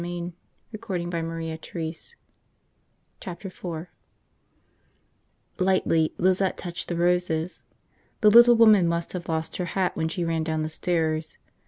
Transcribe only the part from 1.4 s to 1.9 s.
were